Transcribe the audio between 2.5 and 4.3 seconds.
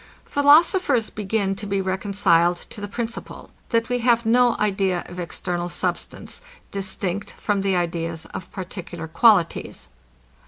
to the principle, that we have